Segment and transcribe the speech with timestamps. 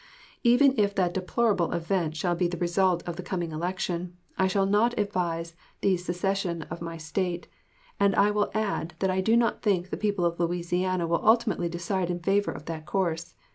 [0.41, 4.65] Even if that deplorable event shall be the result of the coming election, I shall
[4.65, 7.47] not advise the secession of my State,
[7.99, 11.69] and I will add that I do not think the people of Louisiana will ultimately
[11.69, 13.35] decide in favor of that course.